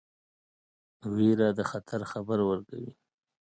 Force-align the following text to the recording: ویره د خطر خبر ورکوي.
ویره 1.15 1.49
د 1.57 1.59
خطر 1.71 2.01
خبر 2.11 2.39
ورکوي. 2.49 2.91